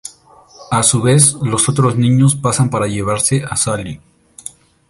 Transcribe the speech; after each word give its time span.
A 0.71 0.81
su 0.81 1.03
vez, 1.03 1.33
los 1.43 1.69
otros 1.69 1.95
niños 1.95 2.35
pasan 2.35 2.71
para 2.71 2.87
llevarse 2.87 3.43
a 3.47 3.55
Sally. 3.55 4.01